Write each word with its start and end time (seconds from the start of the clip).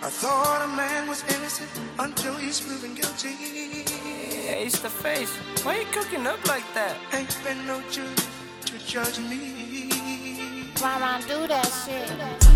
I 0.00 0.10
thought 0.10 0.62
a 0.62 0.68
man 0.76 1.08
was 1.08 1.24
innocent 1.24 1.68
until 1.98 2.34
he's 2.34 2.60
proven 2.60 2.94
guilty. 2.94 3.30
Acetheface. 4.48 5.64
Why 5.64 5.80
you 5.80 5.86
cooking 5.86 6.24
up 6.24 6.46
like 6.46 6.62
that? 6.74 6.96
Ain't 7.12 7.36
been 7.42 7.66
no 7.66 7.82
jury 7.90 8.14
to 8.66 8.78
judge 8.86 9.18
me. 9.18 9.90
Run 10.80 11.02
around, 11.02 11.26
do 11.26 11.48
that 11.48 11.66
shit. 11.84 12.47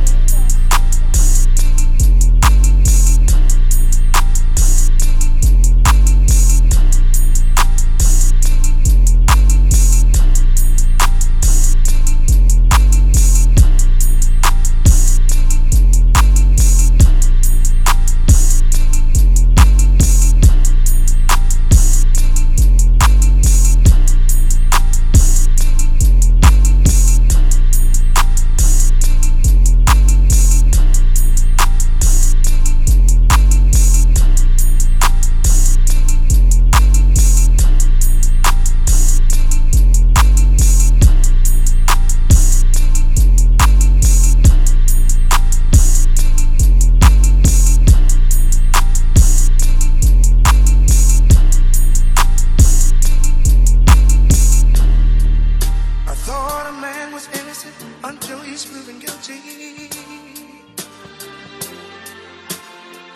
He's 58.63 58.71
proven 58.71 58.99
guilty. 58.99 59.35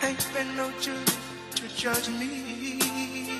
Ain't 0.03 0.33
been 0.33 0.55
no 0.55 0.71
jury 0.79 1.05
to 1.55 1.67
judge 1.75 2.09
me. 2.09 3.36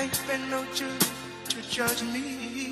ain't 0.00 0.26
been 0.26 0.50
no 0.50 0.64
judge 0.72 1.10
to 1.50 1.60
judge 1.68 2.02
me. 2.04 2.69